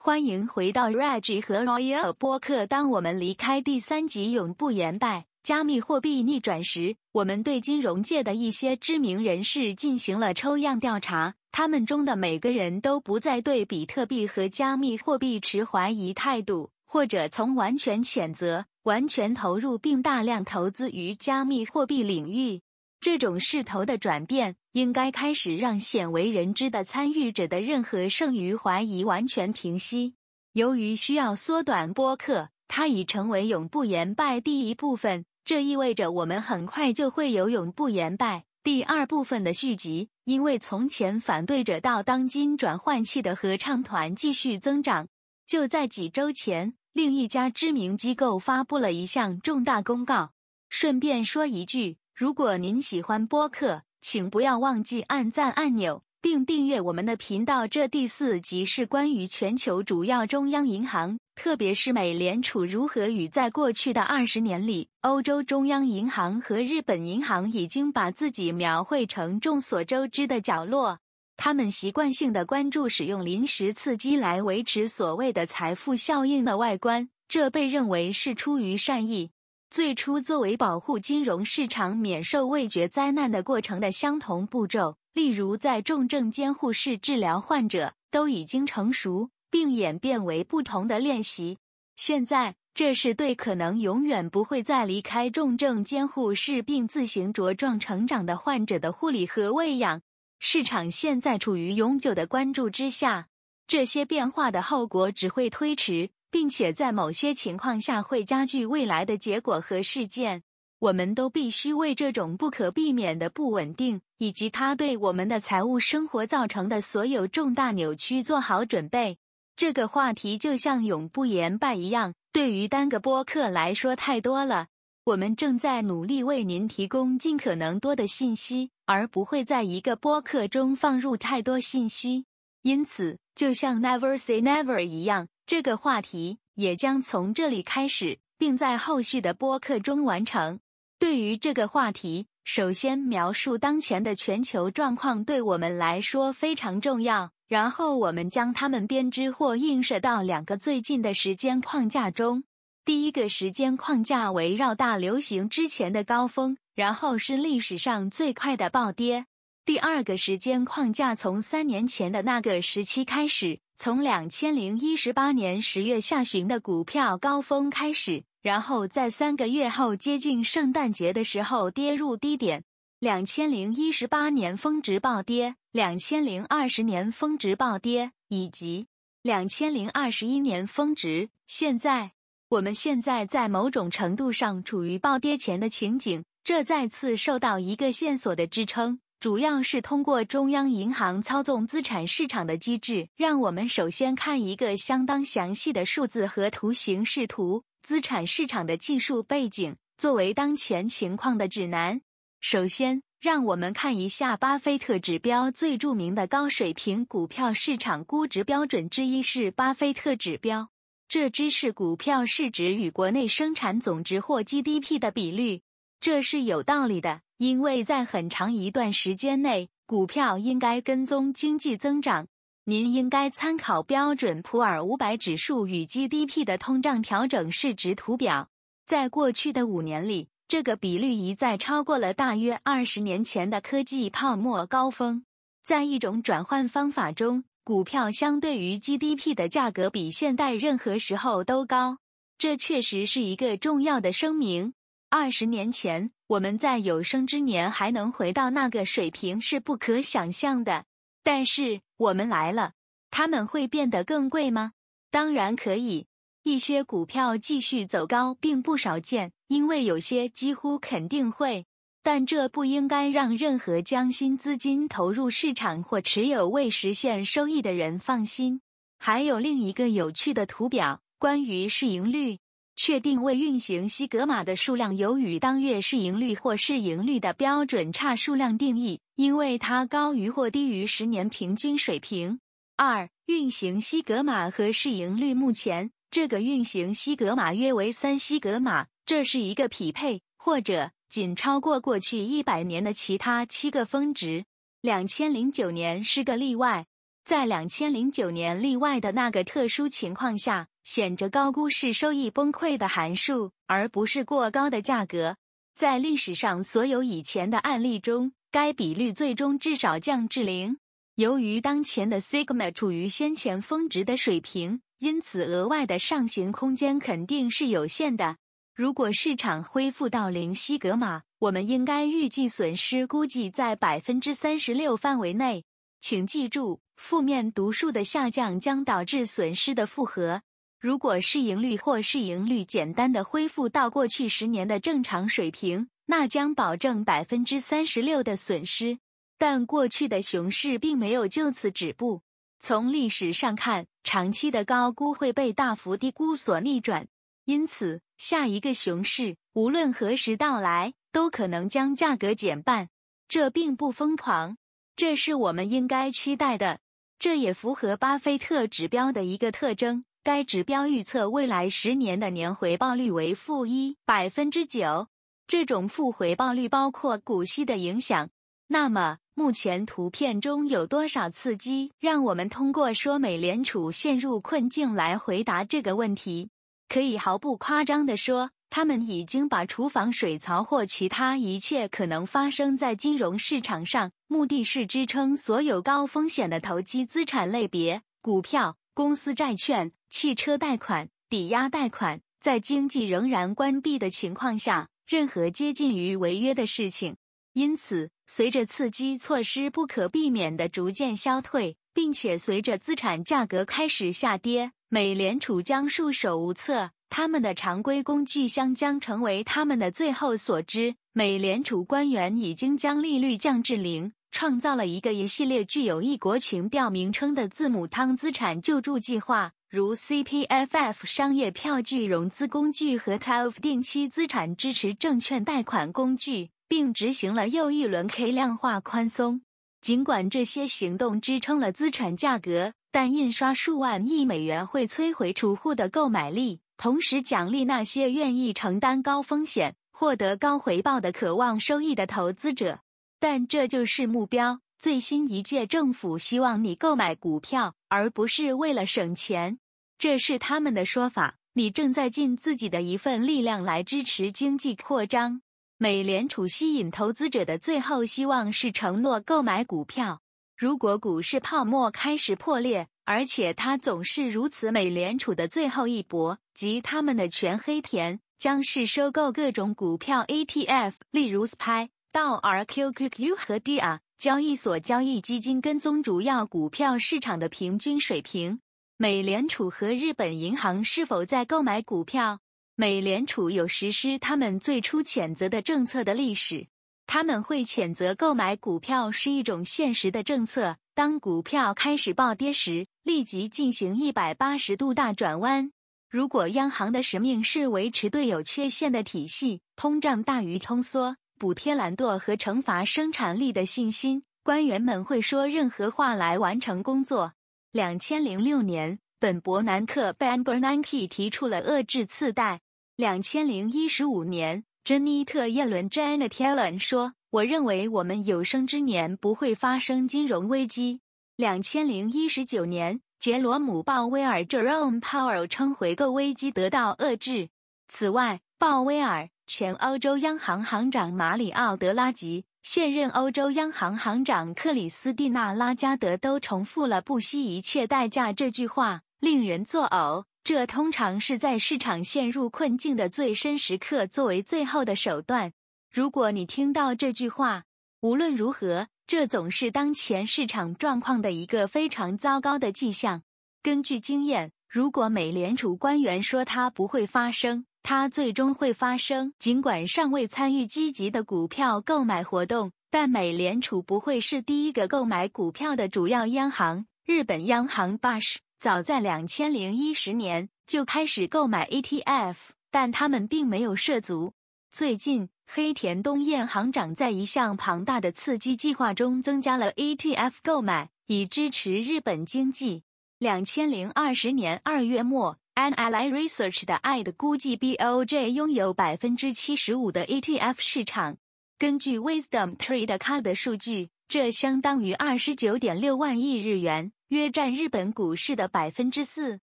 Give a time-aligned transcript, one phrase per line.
[0.00, 2.64] 欢迎回到 Reg 和 Royal 播客。
[2.66, 11.34] 当我们离开第三集永不言败，加密货币逆转时，我们对金融界的一些知名人士进行了抽样调查。
[11.50, 22.60] 他们中的每个人都不再对比特币和加密货币持怀疑态度，或者从完全谴责、完全投入并大量投资于加密货币领域。
[23.00, 30.14] 这种势头的转变，应该开始让鲜为人知的参与者的任何剩余怀疑完全平息。
[30.52, 35.24] 由于需要缩短播客，它已成为永不言败第一部分。
[35.44, 40.10] 这意味着我们很快就会有永不言败第二部分的续集。
[40.26, 45.08] 因为从前反对者到当今转换器的合唱团继续增长。
[45.44, 50.30] 就在几周前，另一家知名机构发布了一项重大公告。
[50.68, 51.96] 顺便说一句。
[52.14, 57.66] 如果您喜欢播客，请不要忘记按赞按钮并订阅我们的频道。
[57.66, 70.98] 这第四集是关于全球主要中央银行，特别是美联储如何与在过去的二十年里，欧洲中央银行和日本银行已经把自己描绘成众所周知的角落。
[71.36, 79.30] 他们习惯性的关注使用临时刺激来维持所谓的财富效应的外观，这被认为是出于善意。
[79.70, 91.58] 最初作为保护金融市场免受味觉灾难的过程的相同步骤，例如在重症监护室治疗患者，都已经成熟并演变为不同的练习。
[91.96, 100.00] 现在，这是对可能永远不会再离开重症监护室并自行茁壮成长的患者的护理和喂养。
[100.38, 103.26] 市场现在处于永久的关注之下，
[103.66, 106.10] 这些变化的后果只会推迟。
[106.30, 110.42] 并且在某些情况下会加剧未来的结果和事件。
[110.80, 119.18] 我们都必须为这种不可避免的不稳定以及它对我们的财务生活造成的所有重大扭曲做好准备。
[119.56, 124.68] 这个话题就像永不言败一样，对于单个播客来说太多了。
[125.06, 132.26] 我们正在努力为您提供尽可能多的信息，而不会在一个播客中放入太多信息。
[132.68, 135.28] 因此，就像 Never Say Never 一样。
[135.46, 140.60] 这个话题也将从这里开始，并在后续的播客中完成。
[140.98, 147.30] 对于这个话题，首先描述当前的全球状况对我们来说非常重要。
[147.48, 152.44] 然后我们将它们编织或映射到两个最近的时间框架中。
[152.84, 159.24] 第一个时间框架围绕大流行之前的高峰，然后是历史上最快的暴跌。
[159.68, 163.60] 第二个时间框架从三年前的那个时期开始。
[163.76, 172.64] 从两千零一十八年十月下旬的股票高峰开始，然后在三个月后接近圣诞节的时候跌入低点。
[172.98, 178.86] 两千零一十八年峰值暴跌，两千零二十年峰值暴跌，以及
[179.20, 181.28] 两千零二十一年峰值。
[181.46, 182.12] 现在，
[182.48, 189.00] 我们现在在某种程度上处于暴跌前的情景，这再次受到一个线索的支撑。
[189.20, 193.08] 主要是通过中央银行操纵资产市场的机制。
[193.16, 202.00] 让我们首先看一个相当详细的数字和图形视图：资产市场的技术背景作为当前情况的指南。
[202.40, 205.50] 首先，让我们看一下巴菲特指标。
[205.50, 210.68] 最著名的高水平股票市场估值标准之一是巴菲特指标，
[211.08, 215.62] 这只是股票市值与国内生产总值或 GDP 的比率。
[216.00, 217.20] 这是有道理的。
[217.38, 222.26] 因为在很长一段时间内，股票应该跟踪经济增长。
[222.64, 228.48] 您应该参考标准普尔五百指数与 GDP 的通胀调整市值图表。
[228.84, 235.24] 在过去的五年里，这个比率一再超过了大约二十年前的科技泡沫高峰。
[235.64, 241.98] 在一种转换方法中，股票相对于 GDP 的价格比现代任何时候都高。
[242.36, 244.74] 这确实是一个重要的声明。
[245.10, 246.10] 二十年前。
[246.28, 250.84] 我们在有生之年还能回到那个水平是不可想象的，
[251.22, 252.72] 但是我们来了，
[253.10, 254.72] 他们会变得更贵吗？
[255.10, 256.06] 当然可以。
[256.42, 261.64] 一些股票继续走高并不少见，因为有些几乎肯定会，
[262.02, 268.60] 但这不应该让任何将新资金投入市场或持有未实现收益的人放心。
[268.98, 272.40] 还有另一个有趣的图表，关于市盈率。
[272.78, 282.38] 确定未运行西格玛的数量由与当月市盈率或市盈率的标准差数量定义，因为它高于或低于十年平均水平。
[282.76, 294.44] 二、运行西格玛和市盈率目前这个运行西格玛约为三西格玛，这是一个匹配或者仅超过过去一百年的其他七个峰值。
[294.80, 296.86] 两千零九年是个例外。
[297.28, 305.36] 在两千零九年例外的那个特殊情况下，显着高估是收益崩溃的函数，而不是过高的价格。
[305.74, 310.78] 在历史上所有以前的案例中，该比率最终至少降至零。
[311.16, 318.38] 由于当前的 sigma 处于先前峰值的水平，因此额外的上行空间肯定是有限的。
[318.74, 325.66] 如果市场恢复到零西格玛，我们应该预计损失估计在百分之三十六范围内。
[326.00, 330.42] 请记住，负面读数的下降将导致损失的复合。
[330.80, 338.98] 如果市盈率或市盈率简单的恢复到过去十年的正常水平，那将保证百分之三十六的损失。
[339.38, 342.20] 但过去的熊市并没有就此止步。
[342.58, 347.06] 从历史上看，长期的高估会被大幅低估所逆转。
[347.44, 350.92] 因此，下一个熊市无论何时到来。
[351.10, 352.90] 都可能将价格减半，
[353.28, 354.58] 这并不疯狂，
[354.94, 356.80] 这是我们应该期待的。
[357.18, 365.08] 这也符合巴菲特指标的一个特征，该指标预测未来十年的年回报率为负一百分之九。
[365.48, 368.30] 这种负回报率包括股息的影响。
[368.68, 376.50] 那么，目前图片中有多少刺激让我们通过说美联储陷入困境来回答这个问题？
[376.88, 378.50] 可以毫不夸张地说。
[378.70, 397.16] 他们已经把厨房水槽或其他一切可能发生在金融市场上，目的是支撑所有高风险的投机资产类别，股票、公司债券、汽车贷款、抵押贷款，在经济仍然关闭的情况下，任何接近于违约的事情。
[397.54, 406.90] 因此，随着刺激措施不可避免地逐渐消退，并且随着资产价格开始下跌，美联储将束手无策。
[407.10, 410.94] 他们的常规工具箱将成为他们的最后所知。
[411.12, 429.40] 美联储官员已经将利率降至零，创造了一个一系列具有异国情调名称的字母汤资产救助计划，如 CPFF 商业票据融资工具和 TILF 定期资产支持证券贷款工具，并执行了又一轮 K 量化宽松。
[429.80, 436.60] 尽管这些行动支撑了资产价格，但印刷数万亿美元会摧毁储户的购买力。
[436.78, 442.78] 同时奖励那些愿意承担高风险、获得高回报的渴望收益的投资者，
[443.18, 444.60] 但这就是目标。
[444.78, 449.58] 最新一届政府希望你购买股票，而不是为了省钱，
[449.98, 451.38] 这是他们的说法。
[451.54, 455.42] 你正在尽自己的一份力量来支持经济扩张。
[455.78, 460.20] 美联储吸引投资者的最后希望是承诺购买股票。
[460.56, 464.70] 如果股市泡沫开始破裂，而且它总是如此。
[464.70, 478.58] 美联储的最后一搏及他们的全黑田将是收购各种股票 ETF，例如 SPY、道 RQQQ 和 DIA 交易所交易基金跟踪主要股票市场的平均水平。
[478.96, 482.40] 美联储和日本银行是否在购买股票？
[482.74, 486.66] 美联储有实施他们最初谴责的政策的历史。
[487.06, 490.76] 他们会谴责购买股票是一种现实的政策。
[490.92, 495.70] 当股票开始暴跌时，立即进行一百八十度大转弯。
[496.10, 507.34] 如果央行的使命是维持对有缺陷的体系，通胀大于通缩，补贴懒惰和惩罚生产力的信心，官员们会说任何话来完成工作。
[507.72, 512.60] 两千零六年，本伯南克 （Ben Bernanke） 提出了遏制次贷。
[512.96, 514.64] 两千零一十五年。
[514.82, 521.00] 珍妮特·耶伦 （Janet Yellen） 说：“我认为我们有生之年不会发生金融危机。”
[521.36, 527.48] 两千零一十九年，杰罗姆·鲍威尔 （Jerome Powell） 称回购危机得到遏制。
[527.88, 540.26] 此外，鲍威尔、前欧洲央行行长马里奥·德拉吉、现任欧洲央行行长克里斯蒂娜·拉加德都重复了“不惜一切代价”这句话，令人作呕。
[540.44, 545.52] 这通常是在市场陷入困境的最深时刻作为最后的手段。
[545.90, 547.64] 如果你听到这句话，
[548.00, 553.22] 无论如何，这总是当前市场状况的一个非常糟糕的迹象。
[553.62, 559.32] 根据经验，如果美联储官员说它不会发生，它最终会发生。
[559.38, 566.84] 尽管尚未参与积极的股票购买活动，但美联储不会是第一个购买股票的主要央行。
[567.06, 568.36] 日本央行 Bush。
[568.60, 572.34] 早在两千零一十年就开始购买 ETF，
[572.70, 574.34] 但他们并没有涉足。
[574.70, 582.82] 最近，黑田东彦行长在一项庞大的刺激计划中增加了 ETF 购买，以支持日本经济。
[583.18, 591.16] 两千零二十年二月末，Ally Research 的 I 的估计，BOJ 拥有百分之七十五的 ETF 市场。
[591.58, 593.88] 根据 Wisdom Tree 的 Card 数据。
[594.06, 599.40] 这相当于二十九点六万亿日元，约占日本股市的百分之四。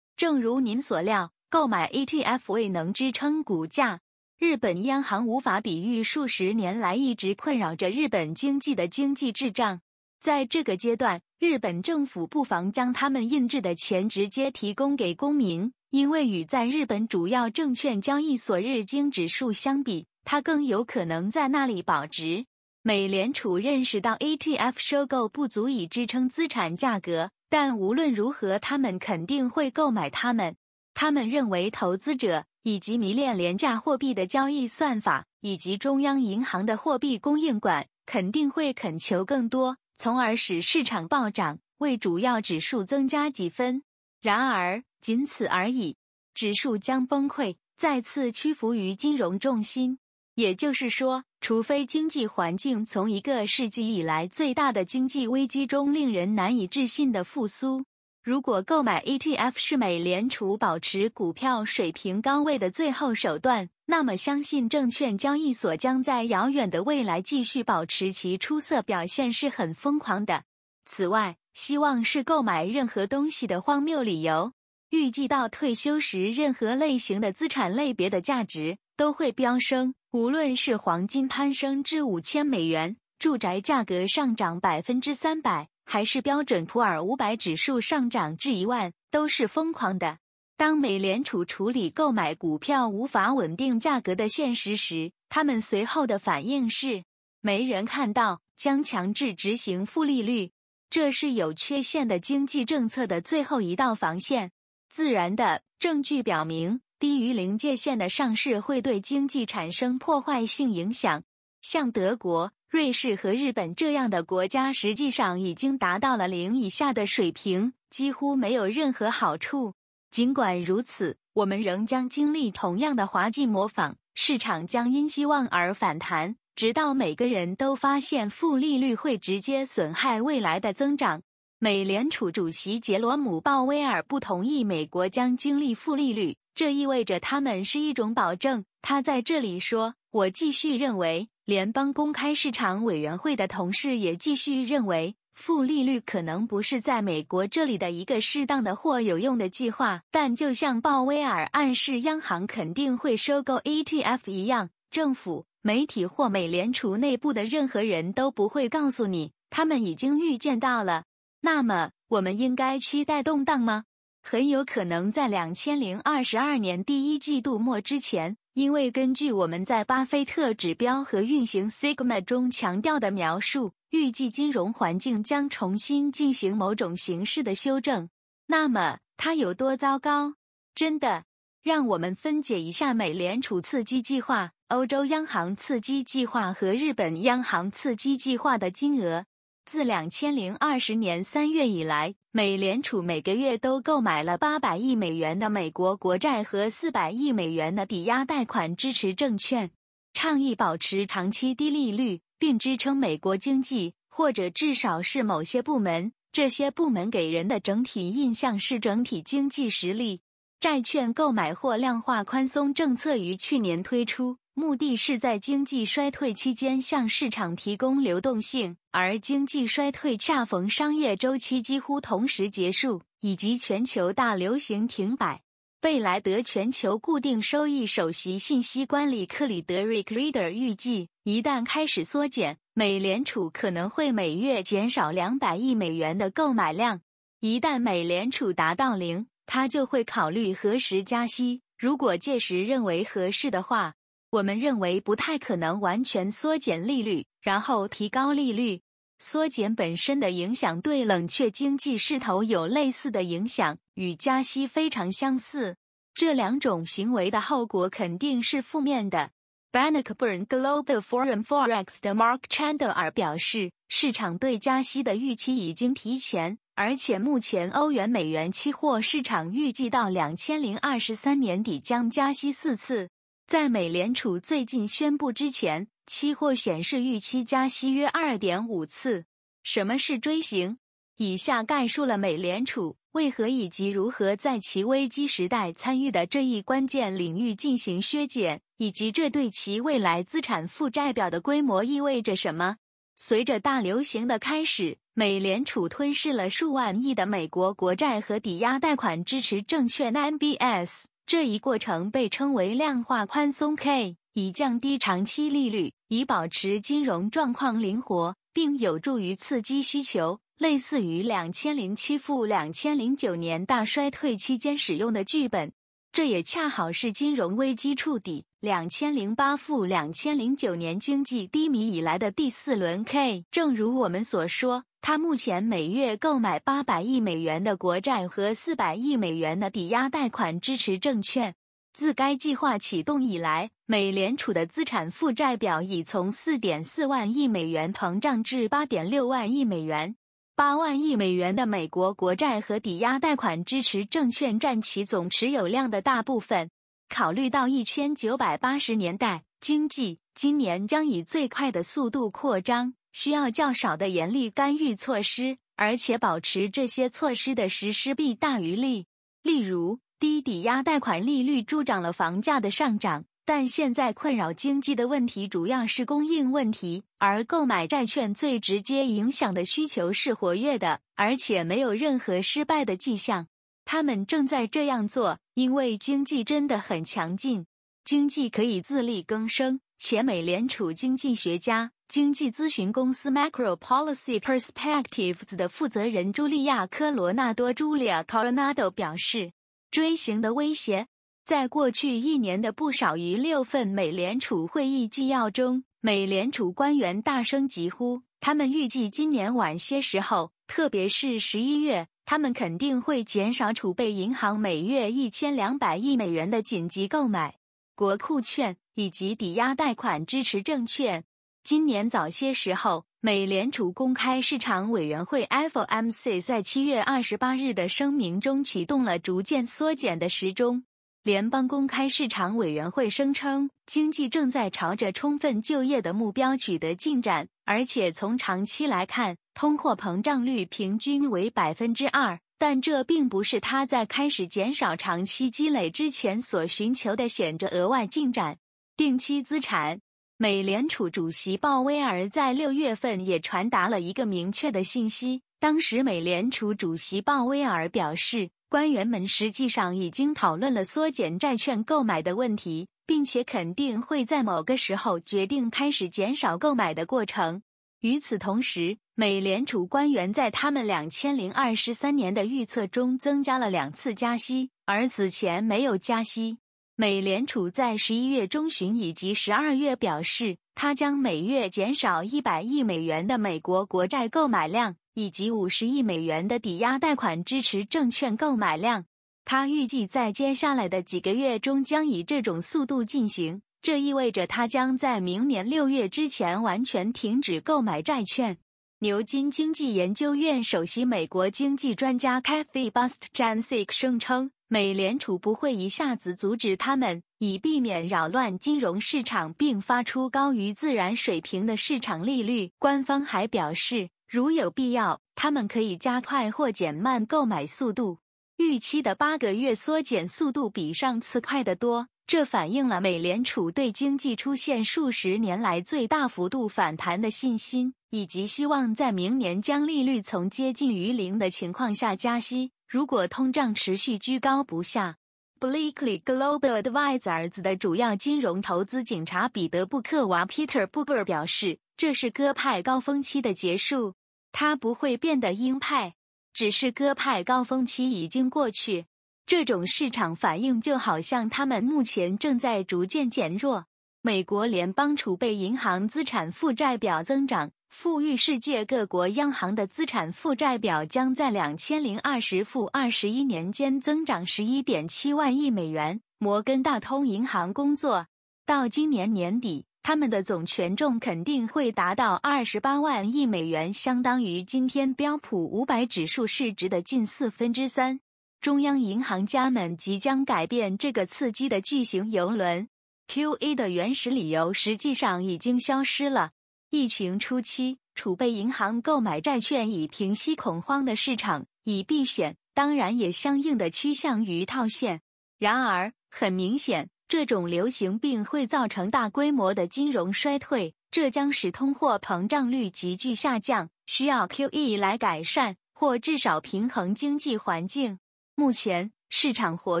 [0.16, 4.02] 正如您所料，购买 ETF 未能支撑股价。
[4.38, 9.80] 日本央行无法抵御数十年来一直困扰着日本经济的经济滞胀。
[10.20, 22.44] 在这个阶段，日本政府不妨将他们印制的钱直接提供给公民，因为与在日本主要证券交易所日经指数相比，它更有可能在那里保值。
[22.82, 30.56] 美联储认识到 ETF 收购不足以支撑资产价格，但无论如何，他们肯定会购买它们。
[30.92, 43.84] 他们认为，投资者以及迷恋廉价货币的交易算法，以及中央银行的货币供应管，肯定会恳求更多，从而使市场暴涨，为主要指数增加几分。
[44.20, 45.96] 然而，仅此而已，
[46.34, 50.00] 指数将崩溃，再次屈服于金融重心。
[50.34, 57.84] 也就是说，除非经济环境从一个世纪以来最大的经济危机中令人难以置信的复苏，
[58.26, 70.42] 如果购买 ETF 是美联储保持股票水平高位的最后手段，那么相信证券交易所将在遥远的未来继续保持其出色表现是很疯狂的。
[70.86, 74.52] 此外，希望是购买任何东西的荒谬理由。
[74.90, 79.94] 预计到退休时，任何类型的资产类别的价值都会飙升。
[80.10, 90.18] 无论是黄金攀升至五千美元，住宅价格上涨百分之三百，还是标准普尔五百指数上涨至一万，都是疯狂的。
[90.58, 97.04] 当美联储处理购买股票无法稳定价格的现实时，他们随后的反应是：
[97.40, 100.50] 没人看到，将强制执行负利率。
[100.90, 104.50] 这是有缺陷的经济政策的最后一道防线。
[104.90, 106.80] 自然的证据表明。
[106.98, 111.22] 低于临界线的上市会对经济产生破坏性影响。
[111.60, 119.74] 像德国、瑞士和日本这样的国家，实际上已经达到了零以下的水平，几乎没有任何好处。
[120.10, 131.22] 尽管如此，我们仍将经历同样的滑稽模仿，市场将因希望而反弹，直到每个人都发现负利率会直接损害未来的增长。
[131.58, 136.36] 美联储主席杰罗姆·鲍威尔不同意美国将经历负利率。
[136.54, 138.64] 这意味着他们是一种保证。
[138.80, 150.02] 他在这里说：“我继续认为，联邦公开市场委员会的同事也继续认为，负利率可能不是在美国这里的一个适当的或有用的计划。
[150.10, 161.04] 但就像鲍威尔暗示央行肯定会收购 ETF 一样，政府、媒体或美联储内部的任何人都不会告诉你他们已经预见到了。
[161.42, 163.84] 那么，我们应该期待动荡吗？”
[164.20, 178.08] 很有可能在两千零二十二年第一季度末之前，因为根据我们在巴菲特指标和运行 Sigma 中强调的描述，预计金融环境将重新进行某种形式的修正。
[178.46, 180.36] 那么它有多糟糕？
[180.74, 181.24] 真的，
[181.62, 189.26] 让我们分解一下美联储刺激计划、欧洲央行刺激计划和日本央行刺激计划的金额。
[189.66, 199.72] 自两千零二十年三月以来，美联储每个月都购买了八百亿美元的美国国债和四百亿美元的抵押贷款支持证券，
[200.14, 206.12] 倡议保持长期低利率，并支撑美国经济，或者至少是某些部门。
[206.30, 210.20] 这些部门给人的整体印象是整体经济实力。
[210.60, 214.38] 债券购买或量化宽松政策于去年推出。
[214.58, 225.42] 目的是在经济衰退期间向市场提供流动性，而经济衰退恰逢商业周期几乎同时结束，以及全球大流行停摆。
[225.78, 237.02] 贝莱德全球固定收益首席信息官里克里德 （Rick Reader） 预计，一旦开始缩减，美联储可能会每月减少两百亿美元的购买量。
[237.40, 241.60] 一旦美联储达到零，他就会考虑何时加息。
[241.78, 243.92] 如果届时认为合适的话。
[244.36, 248.82] 我们认为不太可能完全缩减利率，然后提高利率。
[249.18, 255.76] 缩减本身的影响对冷却经济势头有类似的影响，与加息非常相似。
[256.12, 259.30] 这两种行为的后果肯定是负面的。
[259.72, 273.08] Bannockburn Global Forum Forex 的 Mark Chandler 表示，市场对加息的预期已经提前，而且目前欧元美元期货市场预计到两千零二十三年底将加息四次。
[273.46, 279.26] 在美联储最近宣布之前，期货显示预期加息约二点五次。
[279.62, 280.78] 什么是锥形？
[281.18, 292.78] 以下概述了美联储为何以及如何在其危机时代参与的这一关键领域进行削减，以及这对其未来资产负债表的规模意味着什么。
[293.14, 301.04] 随着大流行的开始，美联储吞噬了数万亿的美国国债和抵押贷款支持证券 （MBS）。
[301.26, 315.72] 这一过程被称为量化宽松 （K），以降低长期利率，以保持金融状况灵活，并有助于刺激需求，类似于两千零七负两千零九年大衰退期间使用的剧本。
[316.12, 323.44] 这也恰好是金融危机触底、两千零八负两千零九年经济低迷以来的第四轮 K。
[323.50, 331.54] 正如我们所说，他目前每月购买八百亿美元的国债和四百亿美元的抵押贷款支持证券。
[331.92, 340.16] 自该计划启动以来，美联储的资产负债表已从四点四万亿美元膨胀至八点六万亿美元。
[340.56, 346.68] 八万亿美元的美国国债和抵押贷款支持证券占其总持有量的大部分。
[347.08, 359.06] 考虑到一千九百八十年代经济今年将以最快的速度扩张，需要较少的严厉干预措施，而且保持这些措施的实施弊大于利。
[359.42, 363.24] 例如，低抵押贷款利率助长了房价的上涨。
[363.46, 373.46] 但现在困扰经济的问题主要是供应问题，而购买债券最直接影响的需求是活跃的，而且没有任何失败的迹象。
[373.86, 377.64] 他们正在这样做，因为经济真的很强劲，
[378.04, 379.80] 经济可以自力更生。
[379.98, 389.52] 且美联储经济学家、经济咨询公司 Macro Policy Perspectives 的负责人茱莉亚·科罗纳多 （Julia Coronado） 表示，
[389.90, 391.06] 锥形的威胁。
[391.44, 407.58] 在过去一年的不少于六份美联储会议纪要中，美联储官员大声疾呼，他们预计今年晚些时候，特别是十一月，他们肯定会减少储备银行每月一千两百亿美元的紧急购买
[407.94, 411.24] 国库券以及抵押贷款支持证券。
[411.62, 420.84] 今年早些时候，美联储公开市场委员会 （FOMC） 在七月二十八日的声明中启动了逐渐缩减的时钟。
[421.22, 432.38] 联邦公开市场委员会声称，经济正在朝着充分就业的目标取得进展，而且从长期来看，通货膨胀率平均为百分之二。
[432.58, 438.56] 但这并不是他在开始减少长期积累之前所寻求的显着额外进展。
[438.96, 440.00] 定期资产，
[440.38, 445.42] 美联储主席鲍威尔在六月份也传达了一个明确的信息。
[445.60, 448.50] 当时，美联储主席鲍威尔表示。
[448.68, 457.62] 官员们实际上已经讨论了缩减债券购买的问题，并且肯定会在某个时候决定开始减少购买的过程。
[458.00, 466.58] 与此同时，美联储官员在他们两千零二十三年的预测中增加了两次加息，而此前没有加息。
[466.96, 474.96] 美联储在十一月中旬以及十二月表示，它将每月减少一百亿美元的美国国债购买量。
[475.12, 479.06] 以及五十亿美元的抵押贷款支持证券购买量，
[479.46, 483.62] 他预计在接下来的几个月中将以这种速度进行。
[483.80, 488.58] 这意味着他将在明年六月之前完全停止购买债券。
[488.98, 502.72] 牛津经济研究院首席美国经济专家 Kathy Bostjancic 声称，美联储不会一下子阻止他们，以避免扰乱金融市场并发出高于自然水平的市场利率。
[502.78, 504.10] 官方还表示。
[504.28, 508.18] 如有必要，他们可以加快或减慢购买速度。
[508.56, 522.72] 预期的八个月缩减速度比上次快得多，这反映了美联储对经济出现数十年来最大幅度反弹的信心，以及希望在明年将利率从接近于零的情况下加息。
[522.86, 525.16] 如果通胀持续居高不下
[525.60, 531.78] bleakly Global Advisors 的主要金融投资警察彼得·布克娃 （Peter Booker） 表示。
[531.98, 534.16] 这是鸽派高峰期的结束，
[534.52, 536.14] 它不会变得鹰派，
[536.52, 539.06] 只是鸽派高峰期已经过去。
[539.46, 543.86] 这种市场反应就好像他们目前正在逐渐减弱。
[544.20, 556.20] 美国联邦储备银行资产负债表增长，富裕世界各国央行的资产负债表将在两千零二十负二十一年间增长十一点七万亿美元。
[556.38, 558.26] 摩根大通银行工作
[558.64, 559.86] 到今年年底。
[560.02, 568.20] 他们的总权重肯定会达到二十八万亿美元，相当于今天标普五百指数市值的近四分之三。
[568.60, 572.86] 中央银行家们即将改变这个刺激的巨型游轮。
[573.26, 573.74] Q.E.
[573.74, 576.52] 的原始理由实际上已经消失了。
[576.90, 585.20] 疫情初期，储备银行购买债券以平息恐慌的市场，以避险，当然也相应的趋向于套现。
[585.58, 587.10] 然而，很明显。
[587.28, 598.20] 这种流行病会造成大规模的金融衰退，这将使通货膨胀率急剧下降，需要 QE 来改善或至少平衡经济环境。
[598.54, 600.00] 目前市场活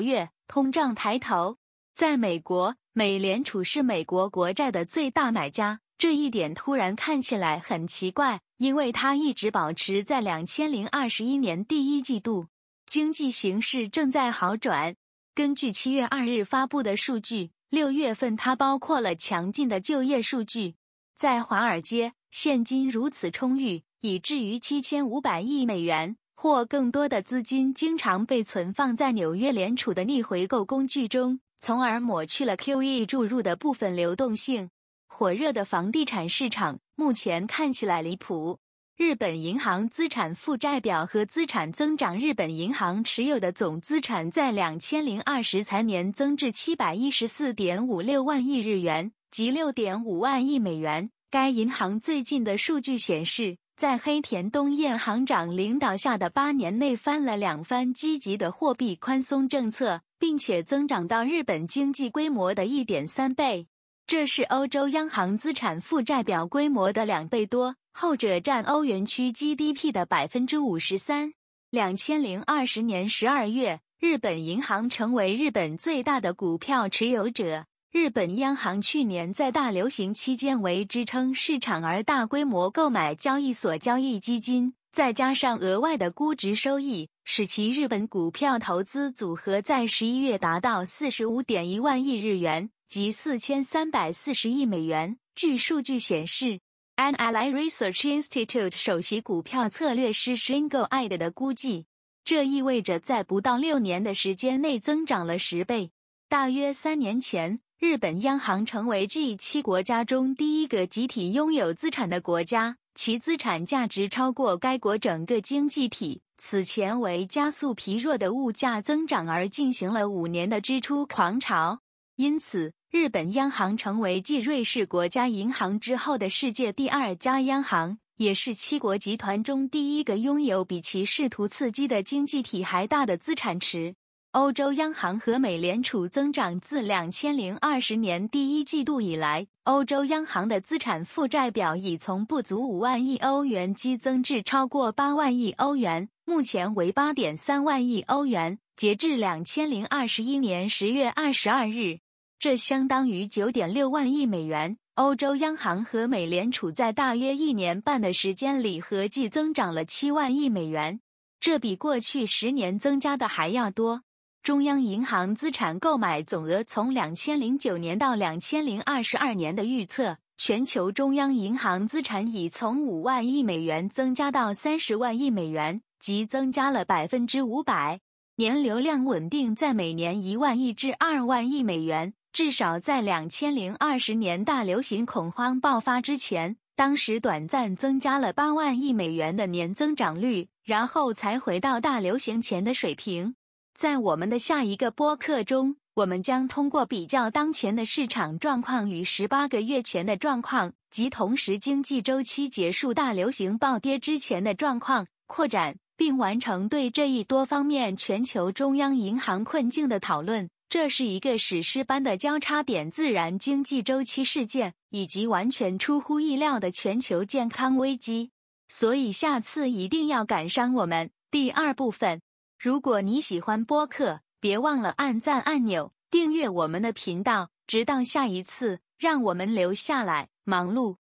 [0.00, 1.58] 跃，通胀抬头。
[1.96, 12.48] 在美国，美联储是美国国债的最大买家，这一点突然看起来很奇怪，因为它一直保持在两千零二十一年第一季度。
[12.84, 14.94] 经济形势正在好转。
[15.34, 20.74] 根据七月二日发布的数据，六月份它包括了强劲的就业数据。
[21.16, 34.68] 在华尔街，现金如此充裕，以至于七千五百亿美元或更多的资金经常被存放在纽约联储的逆回购工具中，从而抹去了 QE 注入的部分流动性。
[35.06, 38.58] 火热的房地产市场目前看起来离谱。
[38.96, 42.18] 日本银行资产负债表和资产增长。
[42.18, 51.10] 日本银行持有的总资产在两千零二十财年增至七百一十四点五六万亿日元，即六点五万亿美元。
[51.30, 63.66] 该银行最近的数据显示，在黑田东彦行长领导下的八年内翻了两番积极的货币宽松政策，并且增长到日本经济规模的一点三倍，
[64.08, 67.74] 这是欧洲央行资产负债表规模的两倍多。
[67.92, 71.32] 后者占欧元区 GDP 的百分之五十三。
[71.70, 77.66] 两千零二十年十二月，日本银行成为日本最大的股票持有者。
[77.90, 95.18] 日本央行去年在大流行期间为支撑市场而大规模购买交易所交易基金，再加上额外的估值收益，使其日本股票投资组合在十一月达到四十五点一万亿日元，即四千三百四十亿美元。
[95.34, 96.60] 据数据显示。
[96.98, 101.84] An Ally Research Institute 首席股票策略师 Shingo Ide 的估计，
[102.24, 105.90] 这意味着在不到六年的时间内增长了十倍。
[106.30, 116.22] 大约三年前，日本央行成为 G 七国家中第一个集体拥有资产的国家，其资产价值超过该国整个经济体。
[116.38, 121.80] 此前为加速疲弱的物价增长而进行了五年的支出狂潮，
[122.16, 122.72] 因此。
[122.90, 133.96] 日本央行成为继瑞士国家银行之后的世界第二家央行，也是七国集团中第一个拥有比其试图刺激的经济体还大的资产池。
[134.32, 148.58] 欧洲央行和美联储增长自两千零二十年第一季度以来，欧洲央行的资产负债表已从不足五万亿欧元激增至超过八万亿欧元，目前为八点三万亿欧元。
[148.76, 151.98] 截至两千零二十一年十月二十二日。
[152.46, 154.76] 这相当于九点六万亿美元。
[154.94, 161.00] 欧洲央行和美联储在大约一年半的时间里合计增长了七万亿美元，
[161.40, 164.02] 这比过去十年增加的还要多。
[164.44, 177.98] 中央银行资产购买总额从两千零九年到两千零二十二年的预测，全球中央银行资产已从五万亿美元增加到三十万亿美元，即增加了百分之五百。
[178.36, 182.12] 年流量稳定在每年一万亿至二万亿美元。
[182.36, 193.36] 至少在两千零二十年大流行恐慌爆发之前，当时短暂增加了八万亿美元的年增长率，然后才回到大流行前的水平。
[193.74, 210.50] 在我们的下一个播客中，我们将通过比较当前的市场状况与十八个月前的状况，及同时经济周期结束、大流行暴跌之前的状况，扩展并完成对这一多方面全球中央银行困境的讨论。
[210.68, 218.30] 这是一个史诗般的交叉点，自然经济周期事件以及完全出乎意料的全球健康危机。
[218.68, 222.20] 所以下次一定要赶上我们第二部分。
[222.58, 227.50] 如果你喜欢播客，别忘了按赞按钮，订阅我们的频道。
[227.66, 230.96] 直到下一次，让我们留下来忙碌。